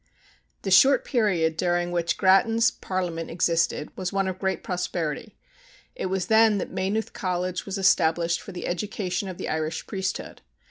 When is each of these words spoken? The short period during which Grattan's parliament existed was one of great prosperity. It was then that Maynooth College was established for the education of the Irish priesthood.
The 0.63 0.71
short 0.71 1.05
period 1.05 1.55
during 1.55 1.91
which 1.91 2.17
Grattan's 2.17 2.71
parliament 2.71 3.29
existed 3.29 3.95
was 3.95 4.11
one 4.11 4.27
of 4.27 4.39
great 4.39 4.63
prosperity. 4.63 5.37
It 5.93 6.07
was 6.07 6.25
then 6.25 6.57
that 6.57 6.71
Maynooth 6.71 7.13
College 7.13 7.67
was 7.67 7.77
established 7.77 8.41
for 8.41 8.51
the 8.51 8.65
education 8.65 9.29
of 9.29 9.37
the 9.37 9.47
Irish 9.47 9.85
priesthood. 9.85 10.41